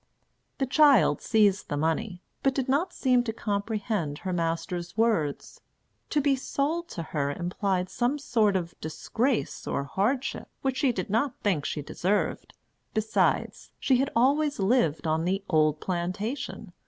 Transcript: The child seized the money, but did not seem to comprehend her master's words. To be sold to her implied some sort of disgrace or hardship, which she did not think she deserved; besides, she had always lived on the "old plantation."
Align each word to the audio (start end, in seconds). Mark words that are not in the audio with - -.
The 0.57 0.65
child 0.65 1.21
seized 1.21 1.69
the 1.69 1.77
money, 1.77 2.23
but 2.41 2.55
did 2.55 2.67
not 2.67 2.91
seem 2.91 3.23
to 3.23 3.31
comprehend 3.31 4.17
her 4.17 4.33
master's 4.33 4.97
words. 4.97 5.61
To 6.09 6.19
be 6.19 6.35
sold 6.35 6.87
to 6.89 7.03
her 7.03 7.31
implied 7.31 7.87
some 7.87 8.17
sort 8.17 8.55
of 8.55 8.73
disgrace 8.81 9.67
or 9.67 9.83
hardship, 9.83 10.49
which 10.63 10.77
she 10.77 10.91
did 10.91 11.11
not 11.11 11.37
think 11.43 11.65
she 11.65 11.83
deserved; 11.83 12.55
besides, 12.95 13.73
she 13.79 13.97
had 13.97 14.09
always 14.15 14.57
lived 14.57 15.05
on 15.05 15.23
the 15.23 15.43
"old 15.47 15.79
plantation." 15.79 16.73